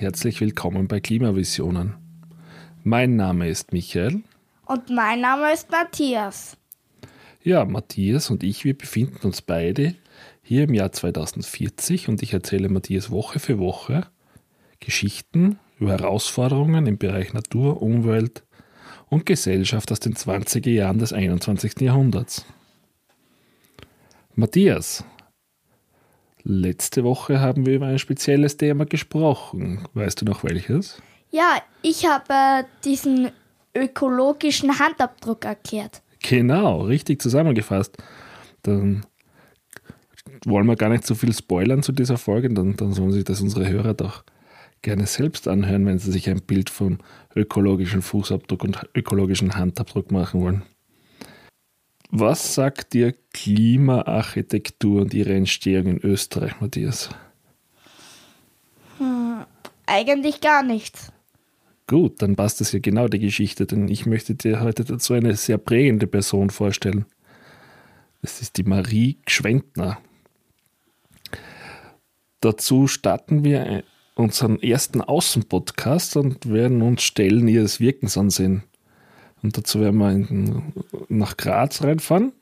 [0.00, 1.92] Und herzlich willkommen bei Klimavisionen.
[2.84, 4.22] Mein Name ist Michael.
[4.64, 6.56] Und mein Name ist Matthias.
[7.42, 9.94] Ja, Matthias und ich, wir befinden uns beide
[10.40, 14.06] hier im Jahr 2040 und ich erzähle Matthias Woche für Woche
[14.78, 18.42] Geschichten über Herausforderungen im Bereich Natur, Umwelt
[19.10, 21.78] und Gesellschaft aus den 20er Jahren des 21.
[21.82, 22.46] Jahrhunderts.
[24.34, 25.04] Matthias,
[26.44, 29.86] letzte Woche haben wir über ein spezielles Thema gesprochen.
[29.94, 31.00] Weißt du noch welches?
[31.30, 33.30] Ja, ich habe diesen
[33.74, 36.02] ökologischen Handabdruck erklärt.
[36.22, 37.96] Genau, richtig zusammengefasst.
[38.62, 39.06] Dann
[40.44, 43.40] wollen wir gar nicht so viel spoilern zu dieser Folge, dann, dann sollen sich das
[43.40, 44.24] unsere Hörer doch
[44.82, 46.98] gerne selbst anhören, wenn sie sich ein Bild vom
[47.36, 50.62] ökologischen Fußabdruck und ökologischen Handabdruck machen wollen.
[52.12, 57.10] Was sagt dir Klimaarchitektur und ihre Entstehung in Österreich, Matthias?
[58.98, 59.44] Hm,
[59.86, 61.12] eigentlich gar nichts.
[61.86, 65.36] Gut, dann passt das ja genau die Geschichte, denn ich möchte dir heute dazu eine
[65.36, 67.04] sehr prägende Person vorstellen.
[68.22, 69.98] Das ist die Marie Gschwendner.
[72.40, 78.64] Dazu starten wir unseren ersten Außenpodcast und werden uns Stellen ihres Wirkens ansehen.
[79.42, 80.72] Und dazu werden wir in,
[81.08, 82.32] nach Graz reinfahren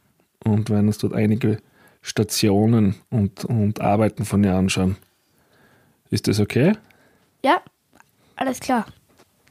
[0.45, 1.59] und werden uns dort einige
[2.03, 4.97] Stationen und, und Arbeiten von ihr anschauen.
[6.11, 6.73] Ist das okay?
[7.45, 7.61] Ja,
[8.37, 8.87] alles klar.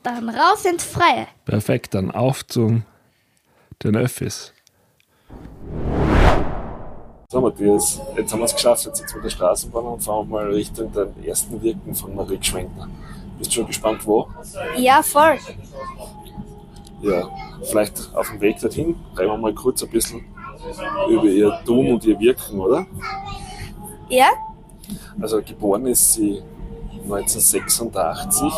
[0.03, 1.27] Dann raus ins Freie.
[1.45, 2.83] Perfekt, dann auf zum
[3.83, 4.53] den Öffis.
[7.29, 8.85] So, Matthias, jetzt haben wir es geschafft.
[8.85, 12.89] Jetzt sitzen wir der Straßenbahn und fahren mal Richtung den ersten Wirken von Marie Schwenkner.
[13.37, 14.29] Bist du schon gespannt, wo?
[14.77, 15.37] Ja, voll.
[17.01, 17.29] Ja,
[17.63, 20.25] vielleicht auf dem Weg dorthin reden wir mal kurz ein bisschen
[21.09, 22.85] über ihr Tun und ihr Wirken, oder?
[24.09, 24.29] Ja?
[25.21, 26.41] Also geboren ist sie
[27.03, 28.51] 1986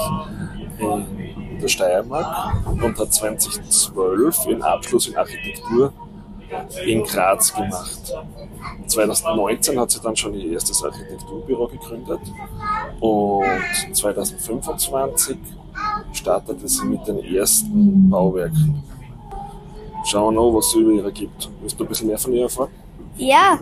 [0.79, 5.91] in der Steiermark und hat 2012 ihren Abschluss in Architektur
[6.85, 8.13] in Graz gemacht.
[8.87, 12.21] 2019 hat sie dann schon ihr erstes Architekturbüro gegründet
[12.99, 13.45] und
[13.93, 15.37] 2025
[16.13, 18.83] startete sie mit den ersten Bauwerken.
[20.05, 21.49] Schauen wir noch, was es über ihre gibt.
[21.61, 22.69] Willst du ein bisschen mehr von ihr erfahren?
[23.17, 23.59] Ja.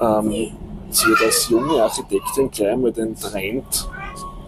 [0.00, 0.52] Ähm,
[0.90, 3.88] sie hat als junge Architektin gleich mal den Trend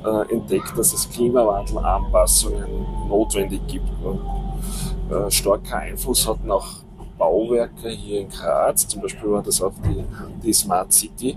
[0.04, 3.88] äh, entdeckt, dass es Klimawandelanpassungen notwendig gibt.
[4.04, 4.20] Und,
[5.10, 6.66] äh, starker Einfluss hatten auch
[7.18, 10.04] Bauwerke hier in Graz, zum Beispiel war das auch die,
[10.42, 11.36] die Smart City,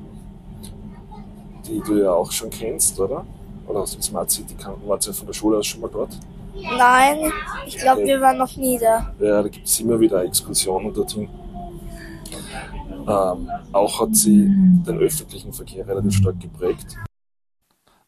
[1.67, 3.25] die du ja auch schon kennst, oder?
[3.67, 6.17] Oder aus der Smart City wart ihr von der Schule aus schon mal dort?
[6.55, 7.31] Nein,
[7.65, 8.09] ich glaube, okay.
[8.09, 9.13] wir waren noch nie da.
[9.19, 11.29] Ja, da gibt es immer wieder Exkursionen dorthin.
[13.07, 16.95] Ähm, auch hat sie den öffentlichen Verkehr relativ stark geprägt.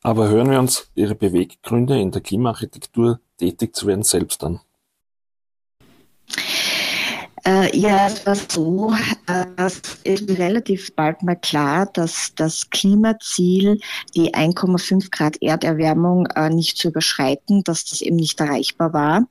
[0.04, 4.62] Aber hören wir uns ihre Beweggründe in der Klimaarchitektur tätig zu werden selbst an.
[7.48, 8.92] Äh, ja, es war so,
[9.58, 13.80] es ist relativ bald mal klar, dass das Klimaziel,
[14.16, 19.28] die 1,5 Grad Erderwärmung äh, nicht zu überschreiten, dass das eben nicht erreichbar war.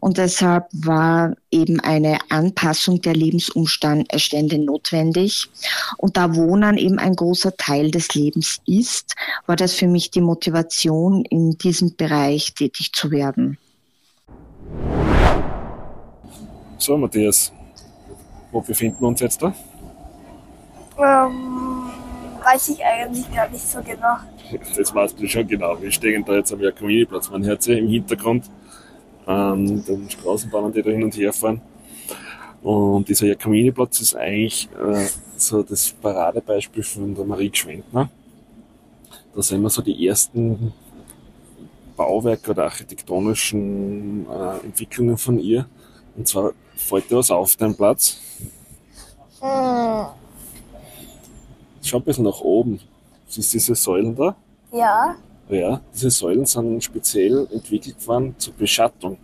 [0.00, 5.50] Und deshalb war eben eine Anpassung der Lebensumstände notwendig.
[5.98, 10.22] Und da Wohnen eben ein großer Teil des Lebens ist, war das für mich die
[10.22, 13.58] Motivation, in diesem Bereich tätig zu werden.
[16.84, 17.50] So, Matthias,
[18.52, 19.54] wo befinden wir uns jetzt da?
[20.98, 21.90] Ähm,
[22.44, 24.16] weiß ich eigentlich gar nicht so genau.
[24.76, 25.80] Das weißt du schon genau.
[25.80, 27.30] Wir stehen da jetzt am Jakominiplatz.
[27.30, 28.50] Man hört ja im Hintergrund
[29.26, 31.62] ähm, den Straßenbahnen, die da hin und her fahren.
[32.62, 35.06] Und dieser Jakominiplatz ist eigentlich äh,
[35.38, 38.10] so das Paradebeispiel von der Marie Gschwendner.
[39.34, 40.74] Da sehen wir so die ersten
[41.96, 45.66] Bauwerke oder architektonischen äh, Entwicklungen von ihr.
[46.16, 48.18] Und zwar fällt dir was auf deinem Platz?
[49.40, 50.06] Hm.
[51.82, 52.80] Schau ein bisschen nach oben.
[53.28, 54.36] Siehst du diese Säulen da?
[54.72, 55.16] Ja.
[55.48, 59.18] Ja, diese Säulen sind speziell entwickelt worden zur Beschattung.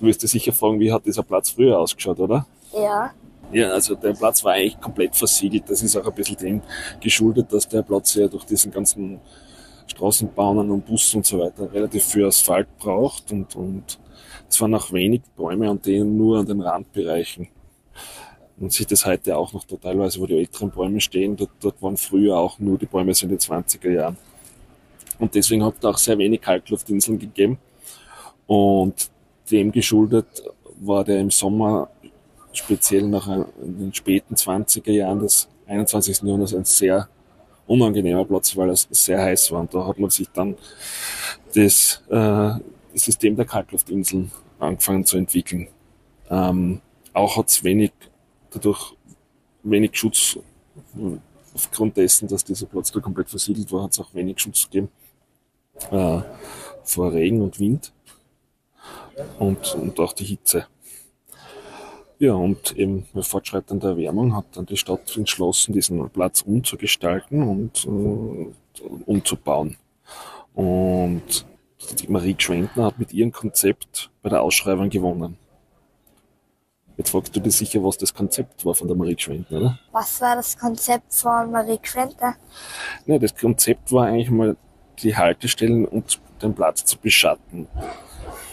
[0.00, 2.46] Du wirst dir sicher fragen, wie hat dieser Platz früher ausgeschaut, oder?
[2.72, 3.12] Ja.
[3.52, 5.64] Ja, also der Platz war eigentlich komplett versiegelt.
[5.68, 6.62] Das ist auch ein bisschen dem
[7.00, 9.20] geschuldet, dass der Platz ja durch diesen ganzen
[9.92, 13.98] Straßenbahnen und Bussen und so weiter relativ viel Asphalt braucht und, und
[14.48, 17.48] es waren auch wenig Bäume und denen nur an den Randbereichen.
[18.56, 21.36] Man sieht das heute auch noch da teilweise, wo die älteren Bäume stehen.
[21.36, 24.16] Dort, dort waren früher auch nur die Bäume so in den 20er Jahren.
[25.18, 27.58] Und deswegen hat es auch sehr wenig Kaltluftinseln gegeben.
[28.46, 29.10] Und
[29.50, 30.26] dem geschuldet
[30.80, 31.88] war der im Sommer
[32.52, 33.26] speziell nach
[33.60, 36.22] den späten 20er Jahren des 21.
[36.22, 37.08] Jahrhunderts ein sehr
[37.66, 39.60] unangenehmer Platz, weil es sehr heiß war.
[39.60, 40.56] Und da hat man sich dann
[41.54, 42.52] das, äh,
[42.94, 45.68] System der Kaltluftinseln angefangen zu entwickeln.
[46.30, 46.80] Ähm,
[47.12, 47.92] auch hat es wenig,
[48.50, 48.94] dadurch
[49.62, 50.38] wenig Schutz,
[51.54, 54.90] aufgrund dessen, dass dieser Platz da komplett versiegelt war, hat es auch wenig Schutz gegeben
[55.90, 56.20] äh,
[56.84, 57.92] vor Regen und Wind
[59.38, 60.66] und, und auch die Hitze.
[62.22, 67.84] Ja, und eben mit fortschreitender Erwärmung hat dann die Stadt entschlossen, diesen Platz umzugestalten und
[67.84, 69.76] äh, umzubauen.
[70.54, 71.44] Und
[71.98, 75.36] die Marie Schwendner hat mit ihrem Konzept bei der Ausschreibung gewonnen.
[76.96, 79.78] Jetzt fragst du dir sicher, was das Konzept war von der Marie Schwendner, oder?
[79.90, 82.36] Was war das Konzept von Marie Schwendner?
[83.04, 84.56] Ja, das Konzept war eigentlich mal
[85.00, 87.66] die Haltestellen und den Platz zu beschatten.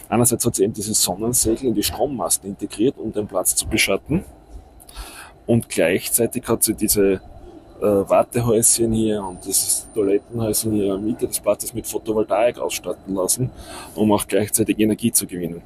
[0.10, 4.26] Einerseits hat sie eben diese Sonnensegel in die Strommasten integriert, um den Platz zu beschatten.
[5.46, 7.22] Und gleichzeitig hat sie diese
[7.80, 13.14] äh, Wartehäuschen hier und das Toilettenhäuschen hier in der Mitte des Platzes mit Photovoltaik ausstatten
[13.14, 13.52] lassen,
[13.94, 15.62] um auch gleichzeitig Energie zu gewinnen.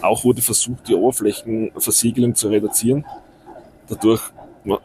[0.00, 3.04] Auch wurde versucht, die Oberflächenversiegelung zu reduzieren.
[3.86, 4.22] Dadurch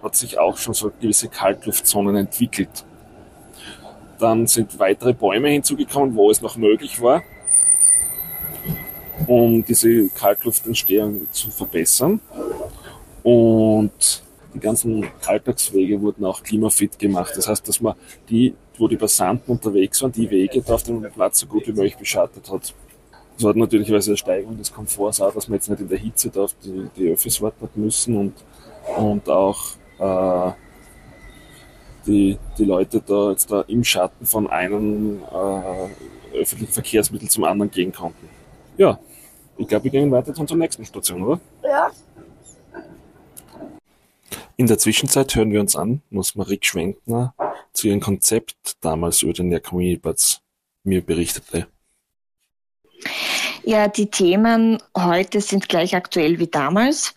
[0.01, 2.85] hat sich auch schon so gewisse Kaltluftzonen entwickelt.
[4.19, 7.23] Dann sind weitere Bäume hinzugekommen, wo es noch möglich war
[9.28, 12.20] um diese Kaltluftentstehung zu verbessern.
[13.24, 14.24] Und
[14.54, 17.34] die ganzen Alltagswege wurden auch klimafit gemacht.
[17.36, 17.96] Das heißt, dass man
[18.30, 21.72] die, wo die Passanten unterwegs waren, die Wege da auf dem Platz so gut wie
[21.72, 22.74] möglich beschattet hat.
[23.38, 26.30] Das hat natürlich eine Steigerung des Komforts auch, dass man jetzt nicht in der Hitze
[26.30, 28.34] da auf die, die Öffis warten müssen und,
[28.96, 30.52] und auch äh,
[32.06, 37.72] die, die Leute da jetzt da im Schatten von einem äh, öffentlichen Verkehrsmittel zum anderen
[37.72, 38.30] gehen konnten.
[38.78, 39.00] Ja,
[39.57, 41.39] ich glaube, wir gehen weiter zu unserer nächsten Station, oder?
[41.63, 41.91] Ja.
[44.55, 47.33] In der Zwischenzeit hören wir uns an, was Marie Schwenkner
[47.73, 50.38] zu ihrem Konzept damals über den Community
[50.83, 51.67] mir berichtete.
[53.63, 57.15] Ja, die Themen heute sind gleich aktuell wie damals.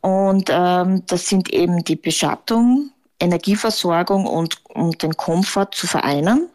[0.00, 2.90] Und ähm, das sind eben die Beschattung,
[3.20, 6.48] Energieversorgung und, und den Komfort zu vereinen.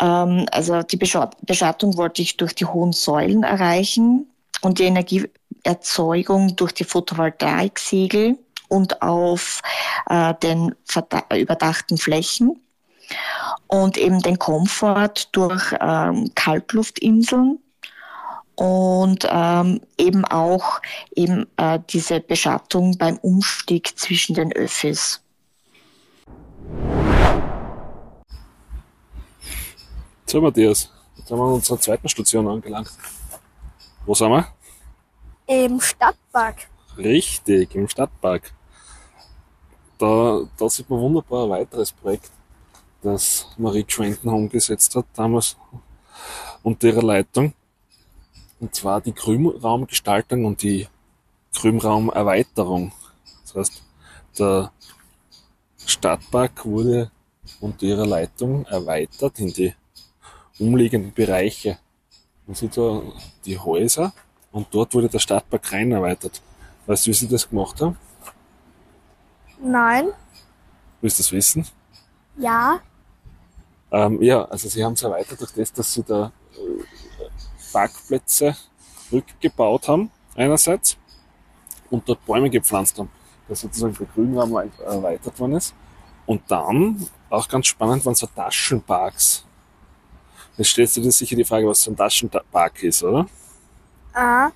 [0.00, 4.26] Ähm, also die Beschattung wollte ich durch die hohen Säulen erreichen
[4.60, 9.62] und die Energieerzeugung durch die Photovoltaiksegel und auf
[10.08, 10.74] äh, den
[11.34, 12.60] überdachten Flächen
[13.66, 17.58] und eben den Komfort durch ähm, Kaltluftinseln
[18.56, 20.80] und ähm, eben auch
[21.14, 25.22] eben äh, diese Beschattung beim Umstieg zwischen den Öffis.
[30.30, 32.90] So, Matthias, jetzt haben wir unserer zweiten Station angelangt.
[34.04, 34.46] Wo sind wir?
[35.46, 36.68] Im Stadtpark.
[36.98, 38.52] Richtig, im Stadtpark.
[39.96, 42.30] Da, da sieht man wunderbar ein weiteres Projekt,
[43.00, 45.56] das Marie Trenton umgesetzt hat damals
[46.62, 47.54] unter ihrer Leitung.
[48.60, 50.88] Und zwar die Grünraumgestaltung und die
[51.54, 52.92] Grünraumerweiterung.
[53.44, 53.82] Das heißt,
[54.38, 54.72] der
[55.86, 57.10] Stadtpark wurde
[57.62, 59.74] unter ihrer Leitung erweitert in die
[60.58, 61.78] umliegenden Bereiche.
[62.46, 63.02] Man sieht da
[63.44, 64.12] die Häuser
[64.52, 66.40] und dort wurde der Stadtpark rein erweitert.
[66.86, 67.96] Weißt du, wie sie das gemacht haben?
[69.60, 70.08] Nein.
[71.00, 71.66] Willst du das wissen?
[72.36, 72.80] Ja.
[73.90, 76.82] Ähm, ja, also sie haben es erweitert durch das, dass sie da äh,
[77.72, 78.56] Parkplätze
[79.12, 80.96] rückgebaut haben, einerseits,
[81.90, 83.10] und dort Bäume gepflanzt haben,
[83.48, 85.74] dass sozusagen der Grünraum erweitert worden ist.
[86.26, 89.44] Und dann, auch ganz spannend, waren so Taschenparks
[90.58, 93.28] Jetzt stellst du dir sicher die Frage, was so ein Taschenpark ist, oder?
[94.12, 94.50] Ah.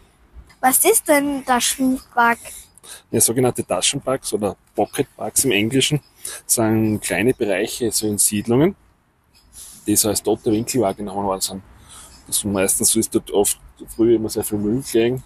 [0.61, 2.38] Was ist denn ein Taschenpark?
[3.12, 6.00] Ja, sogenannte Taschenparks oder Pocketparks im Englischen
[6.44, 8.75] sind kleine Bereiche so in Siedlungen,
[9.87, 11.62] die so als tote Winkel wahrgenommen worden sind.
[12.26, 13.59] Das meistens so ist dort oft
[13.94, 15.23] früher immer sehr viel Müll gelegen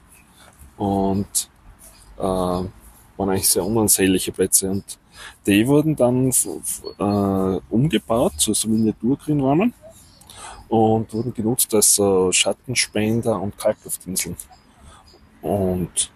[0.76, 1.50] und
[2.18, 2.70] äh, waren
[3.18, 4.70] eigentlich sehr unansehnliche Plätze.
[4.70, 4.98] Und
[5.46, 6.30] die wurden dann
[6.98, 9.72] äh, umgebaut zu so Miniaturgrünräumen
[10.68, 14.36] und wurden genutzt als äh, Schattenspender und Kaltluftinseln.
[15.42, 16.10] Und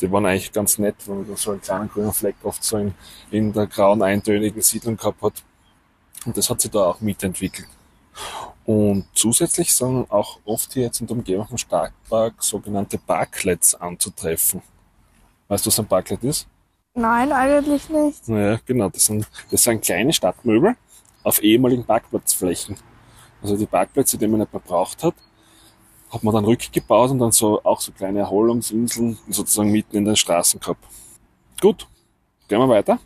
[0.00, 2.78] die waren eigentlich ganz nett, weil man da so einen kleinen grünen Fleck oft so
[2.78, 2.94] in,
[3.30, 5.44] in der grauen, eintönigen Siedlung gehabt hat.
[6.24, 7.68] Und das hat sich da auch mitentwickelt.
[8.64, 14.62] Und zusätzlich sind auch oft hier jetzt in der Umgebung vom Starkpark sogenannte Parklets anzutreffen.
[15.48, 16.46] Weißt du, was ein Parklet ist?
[16.94, 18.28] Nein, eigentlich nicht.
[18.28, 18.88] Naja, genau.
[18.88, 20.76] Das sind, das sind kleine Stadtmöbel
[21.22, 22.76] auf ehemaligen Parkplatzflächen.
[23.42, 25.14] Also die Parkplätze, die man nicht mehr braucht hat,
[26.10, 30.16] hat man dann rückgebaut und dann so auch so kleine Erholungsinseln sozusagen mitten in den
[30.16, 30.84] Straßen gehabt.
[31.60, 31.86] Gut,
[32.48, 32.98] gehen wir weiter?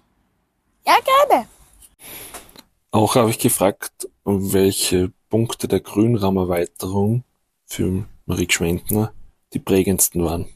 [0.86, 0.96] Ja,
[1.28, 1.46] gerne.
[2.90, 7.24] Auch habe ich gefragt, welche Punkte der Grünraumerweiterung
[7.66, 9.12] für Marie Gschwendner
[9.52, 10.46] die prägendsten waren.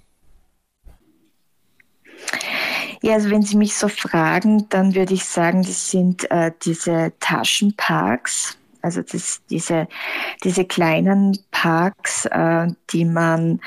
[3.02, 7.12] Ja, also wenn Sie mich so fragen, dann würde ich sagen, das sind äh, diese
[7.20, 9.88] Taschenparks, also das, diese,
[10.44, 13.60] diese kleinen Parks, äh, die man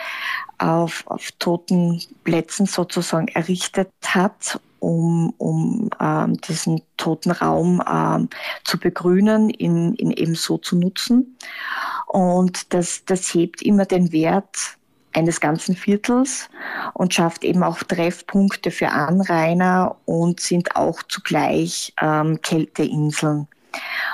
[0.58, 8.30] auf, auf toten Plätzen sozusagen errichtet hat, um, um ähm, diesen toten Raum ähm,
[8.64, 11.38] zu begrünen, ihn, ihn eben so zu nutzen.
[12.08, 14.78] Und das, das hebt immer den Wert
[15.14, 16.50] eines ganzen Viertels
[16.94, 23.48] und schafft eben auch Treffpunkte für Anrainer und sind auch zugleich ähm, Kälteinseln.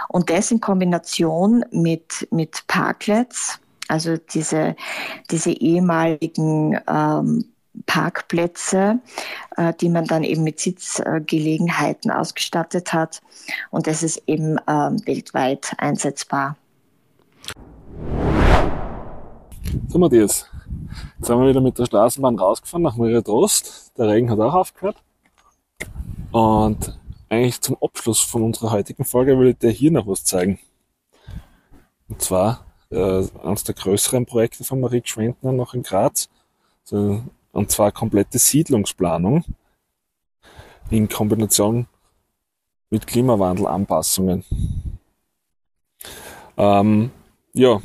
[0.09, 4.75] Und das in Kombination mit, mit Parklets, also diese,
[5.29, 7.45] diese ehemaligen ähm,
[7.85, 8.99] Parkplätze,
[9.55, 13.21] äh, die man dann eben mit Sitzgelegenheiten ausgestattet hat.
[13.69, 16.57] Und das ist eben ähm, weltweit einsetzbar.
[19.87, 20.49] So, Matthias,
[21.17, 23.91] jetzt sind wir wieder mit der Straßenbahn rausgefahren nach Trost.
[23.97, 24.97] Der Regen hat auch aufgehört.
[26.31, 26.97] Und
[27.29, 30.59] eigentlich zum Abschluss von unserer heutigen Folge will ich dir hier noch was zeigen.
[32.07, 36.29] Und zwar äh, eines der größeren Projekte von Marie Schwendner noch in Graz.
[36.83, 39.43] So, und zwar komplette Siedlungsplanung
[40.89, 41.87] in Kombination
[42.89, 44.45] mit Klimawandelanpassungen.
[46.55, 47.11] Ähm,
[47.53, 47.81] ja,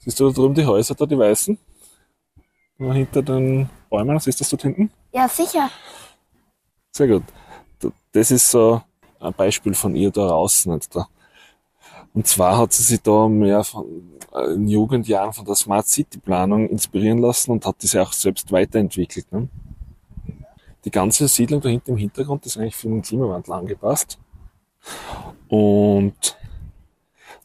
[0.00, 1.58] siehst du da drüben die Häuser da, die weißen?
[2.78, 4.90] Hinter den Bäumen, siehst du das dort hinten?
[5.12, 5.70] Ja, sicher.
[6.92, 7.24] Sehr gut.
[8.18, 8.82] Das ist so
[9.20, 10.72] ein Beispiel von ihr da draußen.
[10.72, 11.06] Jetzt da.
[12.14, 16.18] Und zwar hat sie sich da mehr von, äh, in Jugendjahren von der Smart City
[16.18, 19.30] Planung inspirieren lassen und hat diese auch selbst weiterentwickelt.
[19.30, 19.48] Ne?
[20.84, 24.18] Die ganze Siedlung da hinten im Hintergrund ist eigentlich für den Klimawandel angepasst.
[25.46, 26.36] Und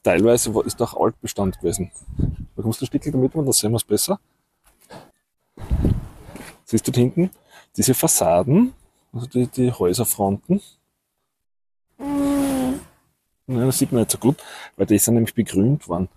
[0.01, 1.91] teilweise ist auch Altbestand gewesen.
[2.55, 4.19] Da kommst du ein Stückchen damit, dann sehen wir es besser.
[6.65, 7.29] Siehst du da hinten?
[7.77, 8.73] Diese Fassaden,
[9.13, 10.61] also die, die Häuserfronten,
[13.47, 14.37] ja, das sieht man nicht so gut,
[14.77, 16.09] weil die sind nämlich begrünt worden.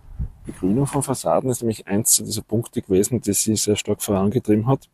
[0.44, 4.88] Begrünung von Fassaden ist nämlich eins dieser Punkte gewesen, die sie sehr stark vorangetrieben hat.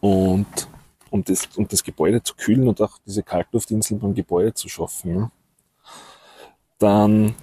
[0.00, 0.68] Und
[1.10, 5.16] um das, um das Gebäude zu kühlen und auch diese Kaltluftinseln beim Gebäude zu schaffen.
[5.16, 5.30] Ja.
[6.78, 7.34] Dann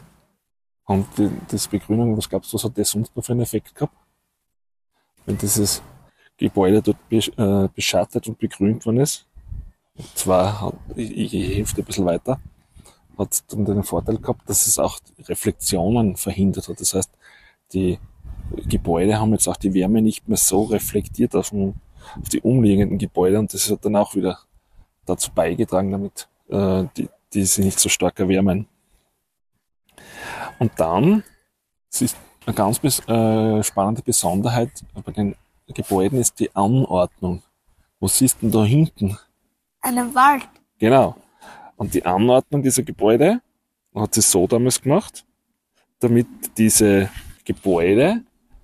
[0.87, 3.75] haben die, das Begrünung, was glaubst du, was hat das sonst noch für einen Effekt
[3.75, 3.95] gehabt?
[5.25, 5.81] Wenn dieses
[6.37, 9.25] Gebäude dort äh, beschattet und begrünt worden ist.
[9.95, 12.39] Und zwar, ich, ich helfe ein bisschen weiter
[13.17, 16.79] hat dann den Vorteil gehabt, dass es auch Reflexionen verhindert hat.
[16.79, 17.11] Das heißt,
[17.73, 17.99] die
[18.67, 21.75] Gebäude haben jetzt auch die Wärme nicht mehr so reflektiert auf, den,
[22.21, 24.39] auf die umliegenden Gebäude und das hat dann auch wieder
[25.05, 28.67] dazu beigetragen, damit äh, die, die sie nicht so stark erwärmen.
[30.59, 31.23] Und dann,
[31.91, 34.71] es ist eine ganz äh, spannende Besonderheit
[35.03, 35.35] bei den
[35.73, 37.43] Gebäuden ist die Anordnung.
[37.99, 39.17] Was siehst du denn da hinten?
[39.81, 40.47] Einen Wald.
[40.79, 41.15] Genau.
[41.75, 43.41] Und die Anordnung dieser Gebäude
[43.93, 45.25] hat sie so damals gemacht,
[45.99, 47.09] damit diese
[47.43, 48.23] Gebäude,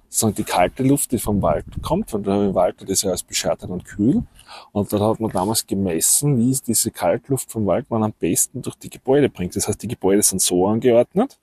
[0.09, 3.23] sagen die kalte Luft, die vom Wald kommt, weil der Wald das ist ja als
[3.23, 4.23] beschattet und kühl.
[4.71, 8.75] Und dann hat man damals gemessen, wie diese Kaltluft vom Wald man am besten durch
[8.75, 9.55] die Gebäude bringt.
[9.55, 11.39] Das heißt, die Gebäude sind so angeordnet,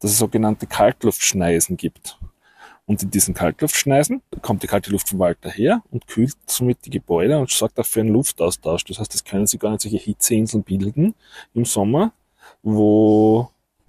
[0.00, 2.18] dass es sogenannte Kaltluftschneisen gibt.
[2.86, 6.90] Und in diesen Kaltluftschneisen kommt die kalte Luft vom Wald daher und kühlt somit die
[6.90, 8.84] Gebäude und sorgt auch für einen Luftaustausch.
[8.84, 11.14] Das heißt, es können sich gar nicht solche Hitzeinseln bilden
[11.54, 12.12] im Sommer,
[12.62, 13.48] wo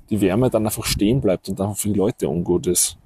[0.09, 2.97] die Wärme dann einfach stehen bleibt und einfach für die Leute ungut ist.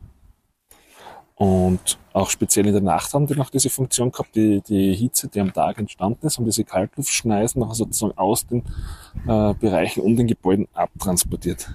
[1.39, 5.29] Und auch speziell in der Nacht haben die noch diese Funktion gehabt, die, die Hitze,
[5.29, 8.63] die am Tag entstanden ist, und diese Kaltluftschneisen nachher sozusagen aus den
[9.25, 11.69] äh, Bereichen um den Gebäuden abtransportiert.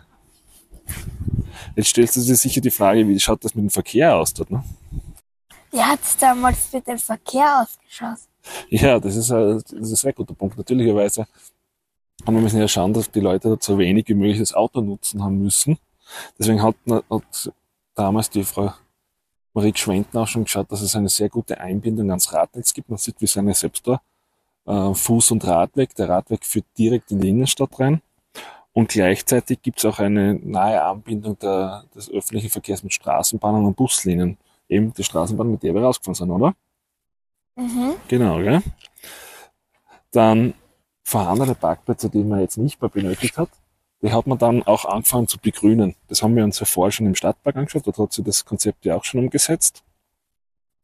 [1.77, 4.51] Jetzt stellst du dir sicher die Frage, wie schaut das mit dem Verkehr aus dort,
[4.51, 4.63] ne?
[5.71, 8.19] Wie hat es damals mit dem Verkehr ausgeschaut?
[8.69, 10.57] Ja, das ist, ein, das ist ein sehr guter Punkt.
[10.57, 11.27] Natürlicherweise
[12.25, 14.81] haben wir müssen ja schauen, dass die Leute dort so wenig wie möglich das Auto
[14.81, 15.79] nutzen haben müssen.
[16.39, 16.77] Deswegen hat,
[17.11, 17.53] hat
[17.95, 18.73] damals die Frau
[19.53, 22.89] Marie Schwenten auch schon geschaut, dass es eine sehr gute Einbindung ans Radnetz gibt.
[22.89, 24.01] Man sieht, wie seine selbst da
[24.67, 25.95] äh, Fuß- und Radweg.
[25.95, 28.03] Der Radweg führt direkt in die Innenstadt rein.
[28.75, 33.77] Und gleichzeitig gibt es auch eine nahe Anbindung der, des öffentlichen Verkehrs mit Straßenbahnen und
[33.77, 34.37] Buslinien.
[34.69, 36.55] Eben die Straßenbahn, mit der wir rausgefahren sind, oder?
[37.55, 37.95] Mhm.
[38.09, 38.63] Genau, gell?
[40.11, 40.55] Dann
[41.05, 43.51] vorhandene Parkplätze, die man jetzt nicht mehr benötigt hat,
[44.03, 45.95] die hat man dann auch angefangen zu begrünen.
[46.09, 48.85] Das haben wir uns ja vorher schon im Stadtpark angeschaut, dort hat sich das Konzept
[48.85, 49.85] ja auch schon umgesetzt.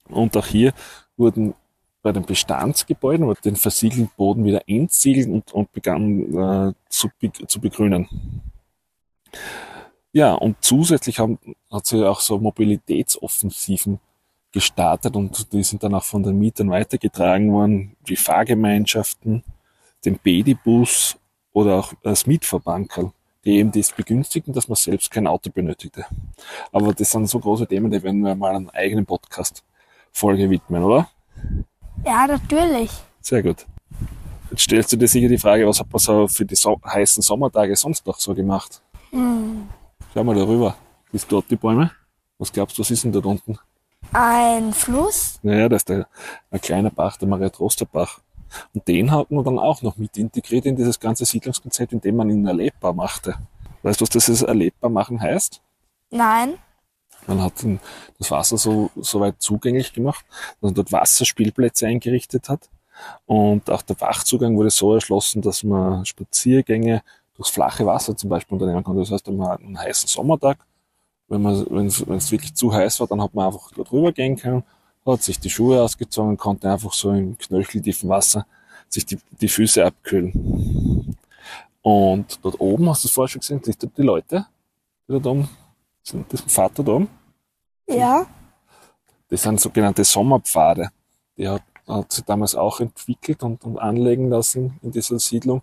[0.08, 0.72] Und auch hier
[1.16, 1.54] wurden
[2.02, 7.10] bei den Bestandsgebäuden oder den versiegelten Boden wieder entsiegelt und, und begann äh, zu,
[7.46, 8.08] zu begrünen.
[10.12, 11.38] Ja, und zusätzlich haben,
[11.70, 14.00] hat sie auch so Mobilitätsoffensiven
[14.52, 19.44] gestartet und die sind dann auch von den Mietern weitergetragen worden, wie Fahrgemeinschaften,
[20.04, 21.16] den Bedibus
[21.52, 23.12] oder auch das Mietverbankerl,
[23.44, 26.04] die eben das begünstigen, dass man selbst kein Auto benötigte.
[26.72, 31.08] Aber das sind so große Themen, die werden wir mal einen eigenen Podcast-Folge widmen, oder?
[32.04, 32.90] Ja, natürlich.
[33.20, 33.66] Sehr gut.
[34.50, 37.22] Jetzt stellst du dir sicher die Frage, was hat man so für die so heißen
[37.22, 38.82] Sommertage sonst noch so gemacht?
[39.10, 39.68] Hm.
[40.12, 40.74] Schau mal darüber.
[41.12, 41.90] Bis dort die Bäume?
[42.38, 43.58] Was glaubst du, was ist denn dort unten?
[44.12, 45.38] Ein Fluss?
[45.42, 46.08] Naja, das ist der,
[46.50, 48.20] ein kleiner Bach, der Maria-Troster-Bach.
[48.74, 52.30] Und den hat man dann auch noch mit integriert in dieses ganze Siedlungskonzept, indem man
[52.30, 53.36] ihn erlebbar machte.
[53.82, 55.60] Weißt du, was das erlebbar machen heißt?
[56.10, 56.54] Nein.
[57.26, 57.54] Man hat
[58.18, 62.68] das Wasser so, so weit zugänglich gemacht, dass man dort Wasserspielplätze eingerichtet hat.
[63.26, 67.02] Und auch der Bachzugang wurde so erschlossen, dass man Spaziergänge
[67.36, 69.00] durchs flache Wasser zum Beispiel unternehmen konnte.
[69.00, 70.58] Das heißt, man hat einen heißen Sommertag,
[71.28, 74.64] wenn man, wenn es wirklich zu heiß war, dann hat man einfach dort rübergehen können,
[75.06, 78.46] hat sich die Schuhe ausgezogen und konnte einfach so im knöcheltiefen Wasser
[78.88, 81.16] sich die, die Füße abkühlen.
[81.82, 84.46] Und dort oben, hast du es vorher schon gesehen, siehst du die Leute,
[85.08, 85.48] die da oben
[86.28, 87.08] das Vater da oben?
[87.88, 88.26] Ja.
[89.28, 90.90] Das sind sogenannte Sommerpfade.
[91.36, 95.62] Die hat, hat sie damals auch entwickelt und, und anlegen lassen in dieser Siedlung,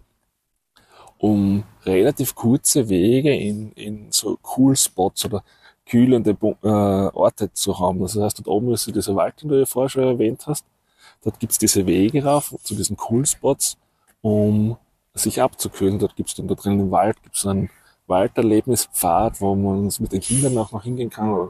[1.17, 5.43] um relativ kurze Wege in, in so Cool Spots oder
[5.85, 7.99] kühlende äh, Orte zu haben.
[7.99, 10.65] Das heißt, dort oben ist dieser Wald, den du ja vorher schon erwähnt hast.
[11.23, 13.77] Dort gibt's diese Wege rauf zu diesen Cool Spots,
[14.21, 14.77] um
[15.13, 15.99] sich abzukühlen.
[15.99, 17.69] Dort gibt's dann da drin im Wald gibt's einen
[18.07, 21.49] Walderlebnispfad, wo man mit den Kindern auch noch hingehen kann,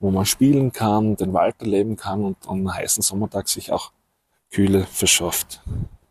[0.00, 3.92] wo man spielen kann, den Wald erleben kann und an einem heißen Sommertag sich auch
[4.50, 5.62] Kühle verschafft.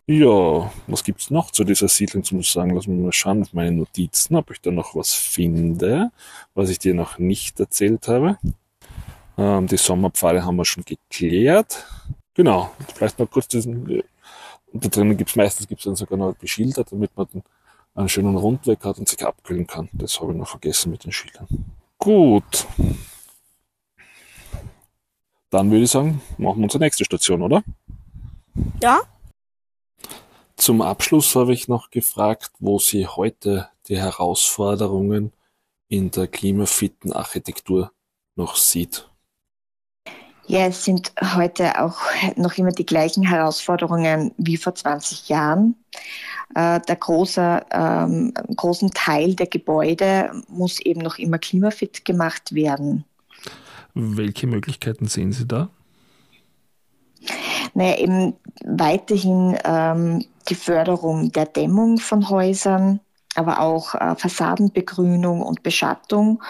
[0.08, 2.76] Ja, was gibt's noch zu dieser Siedlung zu sagen?
[2.76, 6.12] Lass mich mal schauen auf meine Notizen, ob ich da noch was finde,
[6.54, 8.38] was ich dir noch nicht erzählt habe.
[9.38, 11.86] Ähm, die Sommerpfade haben wir schon geklärt.
[12.34, 14.04] Genau, vielleicht noch kurz diesen,
[14.74, 17.44] da drinnen gibt's meistens gibt's dann sogar noch beschildert, damit man den
[17.94, 19.90] einen schönen Rundweg hat und sich abkühlen kann.
[19.94, 21.48] Das habe ich noch vergessen mit den Schildern.
[21.98, 22.66] Gut.
[25.50, 27.64] Dann würde ich sagen, machen wir unsere nächste Station, oder?
[28.82, 29.02] Ja.
[30.56, 35.34] Zum Abschluss habe ich noch gefragt, wo Sie heute die Herausforderungen
[35.90, 37.92] in der klimafitten Architektur
[38.36, 39.11] noch sieht.
[40.48, 42.00] Ja, es sind heute auch
[42.36, 45.76] noch immer die gleichen Herausforderungen wie vor 20 Jahren.
[46.56, 53.06] Äh, der große, ähm, großen Teil der Gebäude muss eben noch immer klimafit gemacht werden.
[53.94, 55.70] Welche Möglichkeiten sehen Sie da?
[57.74, 58.34] Naja, eben
[58.66, 63.00] weiterhin ähm, die Förderung der Dämmung von Häusern,
[63.36, 66.44] aber auch äh, Fassadenbegrünung und Beschattung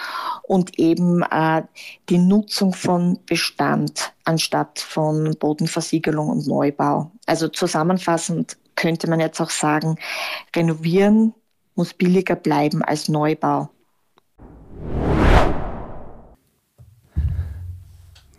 [0.44, 1.64] und eben äh,
[2.10, 7.12] die Nutzung von Bestand anstatt von Bodenversiegelung und Neubau.
[7.26, 9.98] Also zusammenfassend könnte man jetzt auch sagen,
[10.56, 11.34] renovieren
[11.76, 13.70] muss billiger bleiben als Neubau.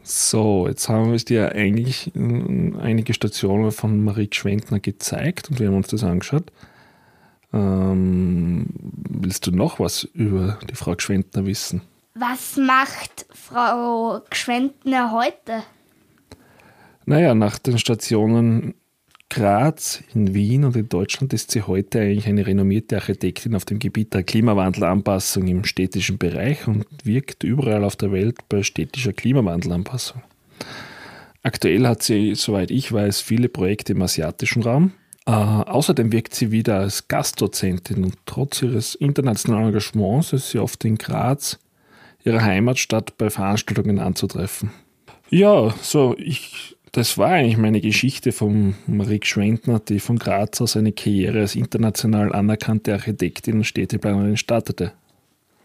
[0.03, 5.77] So, jetzt haben wir dir eigentlich einige Stationen von Marie Schwendner gezeigt und wir haben
[5.77, 6.53] uns das angeschaut.
[7.53, 11.83] Ähm, willst du noch was über die Frau Gschwendner wissen?
[12.15, 15.63] Was macht Frau Gschwendner heute?
[17.05, 18.75] Naja, nach den Stationen
[19.29, 23.79] Graz, in Wien und in Deutschland ist sie heute eigentlich eine renommierte Architektin auf dem
[23.79, 30.23] Gebiet der Klimawandelanpassung im städtischen Bereich und wirkt überall auf der Welt bei städtischer Klimawandelanpassung.
[31.43, 34.93] Aktuell hat sie, soweit ich weiß, viele Projekte im asiatischen Raum.
[35.27, 40.85] Äh, außerdem wirkt sie wieder als Gastdozentin und trotz ihres internationalen Engagements ist sie oft
[40.85, 41.59] in Graz,
[42.25, 44.71] ihrer Heimatstadt, bei Veranstaltungen anzutreffen.
[45.31, 50.77] Ja, so, ich das war eigentlich meine Geschichte von Marie Schwendner, die von Graz aus
[50.77, 54.93] eine Karriere als international anerkannte Architektin und Städteplanerin startete.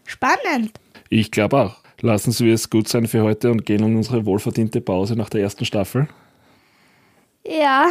[0.06, 0.72] Spannend.
[1.10, 1.76] Ich glaube auch.
[2.00, 5.42] Lassen Sie es gut sein für heute und gehen in unsere wohlverdiente Pause nach der
[5.42, 6.08] ersten Staffel.
[7.46, 7.88] Ja.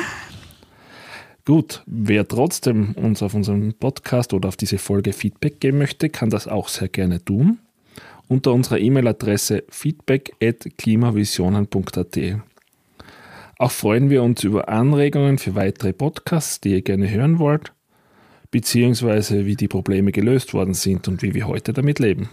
[1.47, 6.29] Gut, wer trotzdem uns auf unserem Podcast oder auf diese Folge Feedback geben möchte, kann
[6.29, 7.59] das auch sehr gerne tun.
[8.27, 12.19] Unter unserer E-Mail-Adresse feedback.klimavisionen.at.
[13.59, 17.71] Auch freuen wir uns über Anregungen für weitere Podcasts, die ihr gerne hören wollt,
[18.51, 22.27] beziehungsweise wie die Probleme gelöst worden sind und wie wir heute damit leben.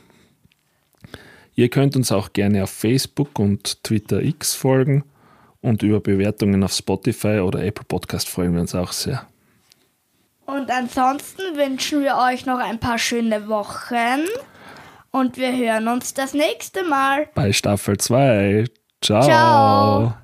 [1.55, 5.05] Ihr könnt uns auch gerne auf Facebook und Twitter X folgen
[5.65, 9.27] Und über Bewertungen auf Spotify oder Apple Podcast freuen wir uns auch sehr.
[10.45, 14.27] Und ansonsten wünschen wir euch noch ein paar schöne Wochen.
[15.11, 17.31] Und wir hören uns das nächste Mal.
[17.35, 18.67] Bei Staffel 2.
[19.01, 19.23] Ciao.
[19.23, 20.15] Ciao.